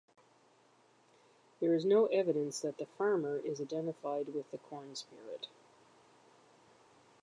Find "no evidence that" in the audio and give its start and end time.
1.85-2.79